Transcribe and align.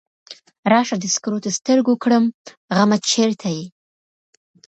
راشه 0.71 0.95
د 0.99 1.05
سکروټو 1.15 1.49
سترګو 1.57 1.93
ګرم 2.03 2.25
غمه 2.75 2.97
چرته 3.09 3.47
یې؟ 3.55 3.65